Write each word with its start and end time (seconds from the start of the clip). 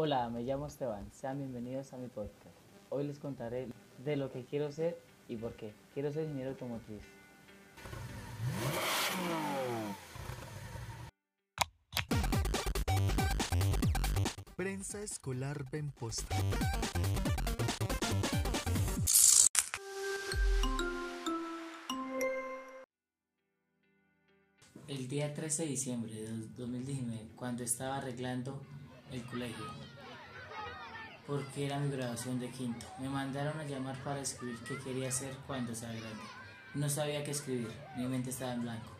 Hola, 0.00 0.28
me 0.28 0.44
llamo 0.44 0.68
Esteban. 0.68 1.10
Sean 1.10 1.38
bienvenidos 1.38 1.92
a 1.92 1.96
mi 1.96 2.06
podcast. 2.06 2.54
Hoy 2.88 3.02
les 3.02 3.18
contaré 3.18 3.66
de 4.04 4.14
lo 4.14 4.30
que 4.30 4.44
quiero 4.44 4.70
ser 4.70 4.96
y 5.26 5.34
por 5.34 5.54
qué. 5.56 5.74
Quiero 5.92 6.12
ser 6.12 6.22
ingeniero 6.22 6.50
automotriz. 6.50 7.02
Prensa 14.54 15.02
Escolar 15.02 15.68
Benposta. 15.72 16.36
El 24.86 25.08
día 25.08 25.34
13 25.34 25.64
de 25.64 25.68
diciembre 25.68 26.14
de 26.14 26.28
2019, 26.56 27.30
cuando 27.34 27.64
estaba 27.64 27.96
arreglando 27.96 28.62
el 29.12 29.22
colegio, 29.24 29.64
porque 31.26 31.66
era 31.66 31.78
mi 31.78 31.90
graduación 31.90 32.40
de 32.40 32.50
quinto, 32.50 32.86
me 33.00 33.08
mandaron 33.08 33.58
a 33.60 33.64
llamar 33.64 33.96
para 34.02 34.20
escribir 34.20 34.58
qué 34.66 34.78
quería 34.78 35.08
hacer 35.08 35.34
cuando 35.46 35.74
sea 35.74 35.90
grande. 35.90 36.22
No 36.74 36.88
sabía 36.88 37.24
qué 37.24 37.30
escribir, 37.30 37.72
mi 37.96 38.06
mente 38.06 38.30
estaba 38.30 38.52
en 38.52 38.62
blanco. 38.62 38.90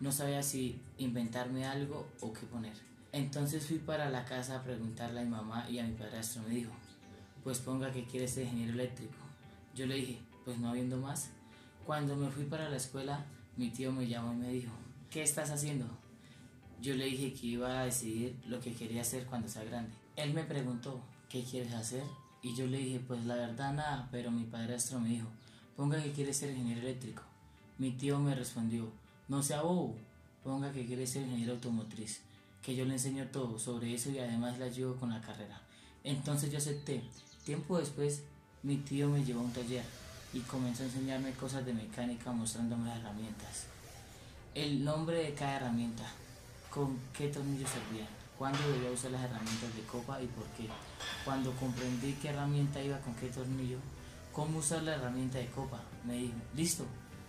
No 0.00 0.10
sabía 0.10 0.42
si 0.42 0.80
inventarme 0.98 1.64
algo 1.64 2.08
o 2.20 2.32
qué 2.32 2.46
poner. 2.46 2.74
Entonces 3.12 3.66
fui 3.66 3.78
para 3.78 4.10
la 4.10 4.24
casa 4.24 4.56
a 4.56 4.62
preguntarle 4.62 5.20
a 5.20 5.24
mi 5.24 5.30
mamá 5.30 5.68
y 5.68 5.78
a 5.78 5.84
mi 5.84 5.92
padrastro. 5.92 6.42
Me 6.42 6.54
dijo, 6.54 6.72
pues 7.44 7.58
ponga 7.58 7.92
que 7.92 8.04
quiere 8.04 8.26
ser 8.26 8.44
ingeniero 8.44 8.72
eléctrico. 8.72 9.14
Yo 9.74 9.86
le 9.86 9.96
dije, 9.96 10.18
pues 10.44 10.58
no 10.58 10.70
habiendo 10.70 10.96
más. 10.96 11.30
Cuando 11.86 12.16
me 12.16 12.30
fui 12.30 12.44
para 12.44 12.68
la 12.68 12.76
escuela, 12.76 13.24
mi 13.56 13.70
tío 13.70 13.92
me 13.92 14.08
llamó 14.08 14.32
y 14.32 14.36
me 14.36 14.48
dijo, 14.48 14.72
¿qué 15.10 15.22
estás 15.22 15.50
haciendo? 15.50 15.86
Yo 16.82 16.96
le 16.96 17.04
dije 17.04 17.32
que 17.32 17.46
iba 17.46 17.80
a 17.80 17.84
decidir 17.84 18.34
lo 18.48 18.58
que 18.58 18.74
quería 18.74 19.02
hacer 19.02 19.24
cuando 19.26 19.48
sea 19.48 19.62
grande. 19.62 19.92
Él 20.16 20.34
me 20.34 20.42
preguntó, 20.42 21.00
¿qué 21.28 21.44
quieres 21.44 21.72
hacer? 21.74 22.02
Y 22.42 22.56
yo 22.56 22.66
le 22.66 22.78
dije, 22.78 22.98
pues 22.98 23.24
la 23.24 23.36
verdad 23.36 23.72
nada, 23.72 24.08
pero 24.10 24.32
mi 24.32 24.42
padrastro 24.42 24.98
me 24.98 25.10
dijo, 25.10 25.28
ponga 25.76 26.02
que 26.02 26.10
quiere 26.10 26.34
ser 26.34 26.50
ingeniero 26.50 26.80
eléctrico. 26.80 27.22
Mi 27.78 27.92
tío 27.92 28.18
me 28.18 28.34
respondió, 28.34 28.90
no 29.28 29.44
sea 29.44 29.62
bobo, 29.62 29.94
ponga 30.42 30.72
que 30.72 30.84
quiere 30.84 31.06
ser 31.06 31.22
ingeniero 31.22 31.52
automotriz, 31.52 32.22
que 32.62 32.74
yo 32.74 32.84
le 32.84 32.94
enseño 32.94 33.28
todo 33.28 33.60
sobre 33.60 33.94
eso 33.94 34.10
y 34.10 34.18
además 34.18 34.58
le 34.58 34.64
ayudo 34.64 34.96
con 34.96 35.10
la 35.10 35.20
carrera. 35.20 35.62
Entonces 36.02 36.50
yo 36.50 36.58
acepté. 36.58 37.00
Tiempo 37.44 37.78
después, 37.78 38.24
mi 38.64 38.78
tío 38.78 39.08
me 39.08 39.24
llevó 39.24 39.38
a 39.38 39.44
un 39.44 39.52
taller 39.52 39.84
y 40.34 40.40
comenzó 40.40 40.82
a 40.82 40.86
enseñarme 40.86 41.30
cosas 41.34 41.64
de 41.64 41.74
mecánica 41.74 42.32
mostrándome 42.32 42.88
las 42.88 42.98
herramientas. 42.98 43.66
El 44.56 44.84
nombre 44.84 45.22
de 45.22 45.34
cada 45.34 45.58
herramienta, 45.58 46.04
con 46.72 46.98
qué 47.12 47.28
tornillos 47.28 47.68
servían, 47.68 48.08
cuándo 48.38 48.58
debía 48.72 48.90
usar 48.90 49.10
las 49.10 49.22
herramientas 49.22 49.74
de 49.76 49.82
copa 49.82 50.20
y 50.22 50.26
por 50.26 50.44
qué. 50.56 50.68
Cuando 51.24 51.52
comprendí 51.52 52.14
qué 52.14 52.30
herramienta 52.30 52.82
iba 52.82 52.98
con 52.98 53.14
qué 53.14 53.28
tornillo, 53.28 53.78
cómo 54.32 54.58
usar 54.58 54.82
la 54.82 54.94
herramienta 54.94 55.38
de 55.38 55.48
copa, 55.48 55.80
me 56.04 56.14
dijo, 56.14 56.34
listo, 56.56 56.86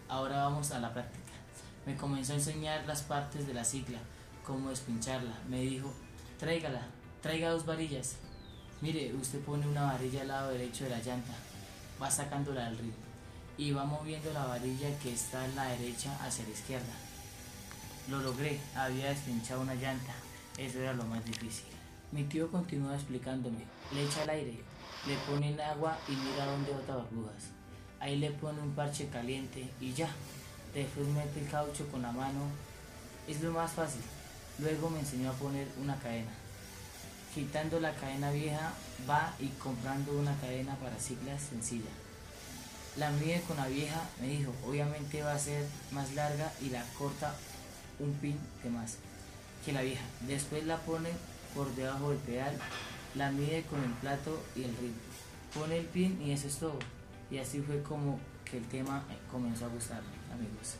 ahora 0.07 0.43
vamos 0.43 0.71
a 0.71 0.79
la 0.79 0.93
práctica. 0.93 1.33
Me 1.85 1.97
comenzó 1.97 2.31
a 2.31 2.37
enseñar 2.37 2.85
las 2.87 3.01
partes 3.01 3.45
de 3.45 3.53
la 3.53 3.65
cicla, 3.65 3.99
cómo 4.45 4.69
despincharla. 4.69 5.33
Me 5.49 5.59
dijo, 5.59 5.91
tráigala, 6.39 6.87
traiga 7.21 7.49
dos 7.49 7.65
varillas. 7.65 8.15
Mire, 8.81 9.13
usted 9.13 9.41
pone 9.41 9.67
una 9.67 9.83
varilla 9.83 10.21
al 10.21 10.29
lado 10.29 10.51
derecho 10.51 10.85
de 10.85 10.91
la 10.91 10.99
llanta, 10.99 11.33
va 12.01 12.09
sacándola 12.09 12.65
del 12.65 12.77
río 12.77 12.93
y 13.57 13.71
va 13.71 13.85
moviendo 13.85 14.31
la 14.33 14.45
varilla 14.45 14.97
que 14.99 15.13
está 15.13 15.45
en 15.45 15.55
la 15.55 15.65
derecha 15.65 16.17
hacia 16.25 16.45
la 16.45 16.51
izquierda. 16.51 16.93
Lo 18.09 18.19
logré, 18.19 18.59
había 18.75 19.09
despinchado 19.09 19.61
una 19.61 19.75
llanta, 19.75 20.13
eso 20.57 20.79
era 20.79 20.93
lo 20.93 21.05
más 21.05 21.23
difícil. 21.23 21.65
Mi 22.11 22.25
tío 22.25 22.51
continuó 22.51 22.93
explicándome, 22.93 23.59
le 23.93 24.03
echa 24.03 24.23
el 24.23 24.29
aire, 24.29 24.59
le 25.07 25.15
pone 25.25 25.61
agua 25.63 25.97
y 26.09 26.11
mira 26.11 26.45
dónde 26.45 26.71
bota 26.71 26.97
burbujas. 26.97 27.43
Ahí 28.01 28.17
le 28.17 28.31
pone 28.31 28.61
un 28.61 28.75
parche 28.75 29.07
caliente 29.07 29.69
y 29.79 29.93
ya. 29.93 30.09
Después 30.73 31.07
mete 31.07 31.39
el 31.39 31.49
caucho 31.49 31.87
con 31.87 32.01
la 32.01 32.11
mano, 32.11 32.41
es 33.25 33.41
lo 33.41 33.53
más 33.53 33.71
fácil. 33.71 34.01
Luego 34.59 34.89
me 34.89 34.99
enseñó 34.99 35.29
a 35.29 35.33
poner 35.33 35.67
una 35.81 35.95
cadena. 35.99 36.31
Quitando 37.33 37.79
la 37.79 37.95
cadena 37.95 38.31
vieja, 38.31 38.73
va 39.09 39.33
y 39.39 39.47
comprando 39.47 40.11
una 40.11 40.35
cadena 40.41 40.75
para 40.75 40.99
ciclas 40.99 41.41
sencilla. 41.41 41.89
La 42.97 43.11
mide 43.11 43.41
con 43.47 43.55
la 43.55 43.67
vieja, 43.67 44.01
me 44.19 44.27
dijo, 44.27 44.53
obviamente 44.67 45.23
va 45.23 45.33
a 45.33 45.39
ser 45.39 45.65
más 45.91 46.13
larga 46.13 46.51
y 46.61 46.69
la 46.69 46.83
corta 46.97 47.33
un 47.99 48.13
pin 48.13 48.37
de 48.63 48.69
más 48.69 48.97
que 49.65 49.71
la 49.71 49.81
vieja. 49.81 50.03
Después 50.27 50.65
la 50.65 50.77
pone 50.77 51.09
por 51.55 51.73
debajo 51.75 52.09
del 52.09 52.19
pedal, 52.19 52.55
la 53.15 53.31
mide 53.31 53.63
con 53.63 53.83
el 53.83 53.91
plato 53.93 54.43
y 54.55 54.63
el 54.63 54.75
ritmo. 54.77 55.01
Pone 55.53 55.77
el 55.77 55.85
pin 55.85 56.21
y 56.21 56.31
eso 56.31 56.47
es 56.47 56.57
todo. 56.57 56.79
Y 57.29 57.37
así 57.37 57.61
fue 57.61 57.81
como 57.83 58.19
que 58.43 58.57
el 58.57 58.65
tema 58.67 59.03
comenzó 59.31 59.65
a 59.65 59.69
gustarme, 59.69 60.09
amigos. 60.33 60.75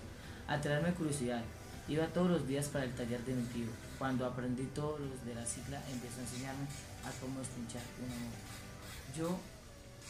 A 0.47 0.59
traerme 0.59 0.93
curiosidad. 0.93 1.43
Iba 1.87 2.07
todos 2.07 2.29
los 2.29 2.47
días 2.47 2.67
para 2.69 2.85
el 2.85 2.93
taller 2.93 3.23
de 3.25 3.33
mi 3.33 3.43
tío. 3.47 3.67
Cuando 3.99 4.25
aprendí 4.25 4.63
todos 4.73 4.99
los 4.99 5.25
de 5.25 5.35
la 5.35 5.45
cicla, 5.45 5.81
empezó 5.91 6.19
a 6.19 6.23
enseñarme 6.23 6.65
a 7.05 7.11
cómo 7.21 7.39
despinchar 7.39 7.81
una 7.99 8.15
moto. 8.15 8.37
Yo 9.15 9.39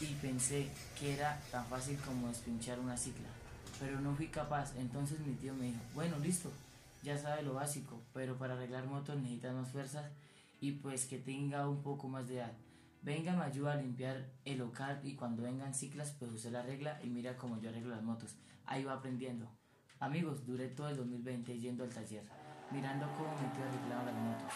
y 0.00 0.06
pensé 0.14 0.68
que 0.98 1.14
era 1.14 1.40
tan 1.50 1.66
fácil 1.66 1.96
como 2.04 2.28
despinchar 2.28 2.78
una 2.80 2.96
cicla, 2.96 3.28
pero 3.78 4.00
no 4.00 4.14
fui 4.14 4.28
capaz. 4.28 4.72
Entonces 4.76 5.20
mi 5.20 5.34
tío 5.34 5.54
me 5.54 5.66
dijo, 5.66 5.80
bueno, 5.94 6.18
listo, 6.18 6.50
ya 7.04 7.18
sabe 7.18 7.42
lo 7.42 7.54
básico, 7.54 8.02
pero 8.12 8.36
para 8.38 8.54
arreglar 8.54 8.86
motos 8.86 9.16
necesitas 9.16 9.54
más 9.54 9.70
fuerzas 9.70 10.10
y 10.60 10.72
pues 10.72 11.06
que 11.06 11.18
tenga 11.18 11.68
un 11.68 11.82
poco 11.82 12.08
más 12.08 12.26
de 12.26 12.38
edad. 12.38 12.52
Venga, 13.02 13.36
me 13.36 13.44
ayuda 13.44 13.74
a 13.74 13.76
limpiar 13.76 14.30
el 14.46 14.58
local 14.58 14.98
y 15.04 15.14
cuando 15.14 15.42
vengan 15.42 15.74
ciclas, 15.74 16.16
pues 16.18 16.32
usted 16.32 16.50
la 16.50 16.60
arregla 16.60 16.98
y 17.02 17.10
mira 17.10 17.36
cómo 17.36 17.60
yo 17.60 17.68
arreglo 17.68 17.90
las 17.94 18.02
motos. 18.02 18.36
Ahí 18.64 18.82
va 18.82 18.94
aprendiendo. 18.94 19.46
Amigos, 20.00 20.46
duré 20.46 20.68
todo 20.68 20.88
el 20.88 20.96
2020 20.96 21.58
yendo 21.58 21.84
al 21.84 21.90
taller, 21.90 22.24
mirando 22.72 23.06
cómo 23.18 23.30
mi 23.36 23.48
tío 23.52 23.64
arreglaba 23.64 24.04
las 24.04 24.14
motos. 24.14 24.52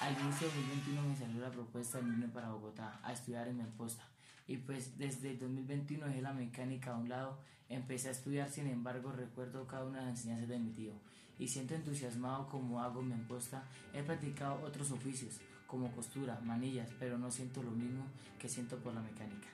Al 0.00 0.12
inicio 0.20 0.48
de 0.48 0.54
2021 0.54 1.02
me 1.08 1.16
salió 1.16 1.40
la 1.40 1.50
propuesta 1.50 1.98
de 1.98 2.08
irme 2.08 2.28
para 2.28 2.50
Bogotá 2.50 3.00
a 3.02 3.12
estudiar 3.14 3.48
en 3.48 3.56
Memposta. 3.56 4.04
Y 4.48 4.56
pues 4.56 4.98
desde 4.98 5.32
el 5.32 5.38
2021 5.38 6.06
dejé 6.06 6.22
la 6.22 6.32
mecánica 6.32 6.92
a 6.92 6.96
un 6.96 7.08
lado, 7.08 7.38
empecé 7.68 8.08
a 8.08 8.12
estudiar, 8.12 8.50
sin 8.50 8.66
embargo 8.66 9.12
recuerdo 9.12 9.66
cada 9.66 9.84
una 9.84 10.00
de 10.00 10.06
las 10.06 10.16
enseñanzas 10.16 10.48
de 10.48 10.58
mi 10.58 10.70
tío. 10.70 10.92
Y 11.38 11.46
siento 11.46 11.74
entusiasmado 11.74 12.48
como 12.48 12.80
hago 12.80 13.00
en 13.00 13.10
Memposta, 13.10 13.62
he 13.92 14.02
practicado 14.02 14.60
otros 14.62 14.90
oficios, 14.90 15.34
como 15.66 15.92
costura, 15.92 16.40
manillas, 16.42 16.88
pero 16.98 17.18
no 17.18 17.30
siento 17.30 17.62
lo 17.62 17.70
mismo 17.70 18.04
que 18.40 18.48
siento 18.48 18.78
por 18.78 18.94
la 18.94 19.02
mecánica. 19.02 19.48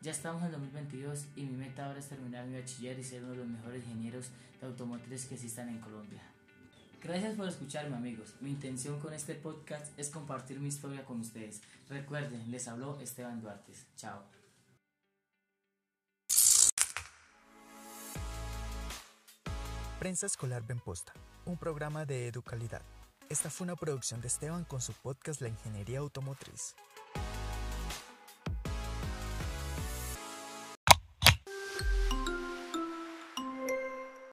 Ya 0.00 0.12
estamos 0.12 0.44
en 0.44 0.52
2022 0.52 1.26
y 1.34 1.42
mi 1.42 1.56
meta 1.56 1.86
ahora 1.86 1.98
es 1.98 2.08
terminar 2.08 2.46
mi 2.46 2.58
bachiller 2.58 2.96
y 2.98 3.02
ser 3.02 3.24
uno 3.24 3.32
de 3.32 3.38
los 3.38 3.48
mejores 3.48 3.82
ingenieros 3.84 4.30
de 4.60 4.66
automotriz 4.68 5.26
que 5.26 5.34
existan 5.34 5.68
en 5.68 5.80
Colombia. 5.80 6.22
Gracias 7.06 7.36
por 7.36 7.46
escucharme 7.46 7.94
amigos. 7.94 8.34
Mi 8.40 8.50
intención 8.50 8.98
con 8.98 9.14
este 9.14 9.36
podcast 9.36 9.96
es 9.96 10.10
compartir 10.10 10.58
mi 10.58 10.66
historia 10.66 11.04
con 11.04 11.20
ustedes. 11.20 11.62
Recuerden, 11.88 12.50
les 12.50 12.66
habló 12.66 12.98
Esteban 13.00 13.40
Duarte. 13.40 13.72
Chao. 13.94 14.24
Prensa 20.00 20.26
Escolar 20.26 20.66
Benposta, 20.66 21.12
un 21.44 21.56
programa 21.56 22.04
de 22.06 22.26
educalidad. 22.26 22.82
Esta 23.28 23.50
fue 23.50 23.66
una 23.66 23.76
producción 23.76 24.20
de 24.20 24.26
Esteban 24.26 24.64
con 24.64 24.80
su 24.80 24.92
podcast 24.92 25.40
La 25.40 25.48
Ingeniería 25.48 26.00
Automotriz. 26.00 26.74